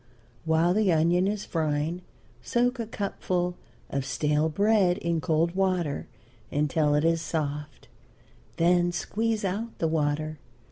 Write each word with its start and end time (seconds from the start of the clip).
While 0.45 0.73
the 0.73 0.91
onion 0.91 1.27
is 1.27 1.45
frying 1.45 2.01
soak 2.41 2.79
a 2.79 2.87
cupful 2.87 3.55
of 3.91 4.03
stale 4.03 4.49
bread 4.49 4.97
in 4.97 5.21
cold 5.21 5.53
water 5.53 6.07
until 6.51 6.95
it 6.95 7.05
is 7.05 7.21
soft, 7.21 7.87
then 8.57 8.91
squeeze 8.91 9.45
out 9.45 9.77
the 9.77 9.87
water. 9.87 10.39